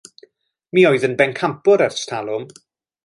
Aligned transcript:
Mi 0.77 0.85
oedd 0.91 1.05
o'n 1.09 1.13
bencampwr 1.19 1.85
ers 1.89 2.01
talwm. 2.13 2.49